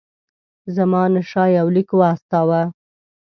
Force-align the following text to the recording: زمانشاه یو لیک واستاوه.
زمانشاه 0.75 1.49
یو 1.57 1.67
لیک 1.75 1.89
واستاوه. 1.99 2.61